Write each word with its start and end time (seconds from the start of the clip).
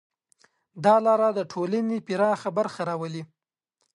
دا 0.83 0.95
لاره 1.05 1.29
د 1.33 1.39
ټولنې 1.51 1.97
پراخه 2.07 2.49
برخه 2.57 2.81
راولي. 2.89 3.23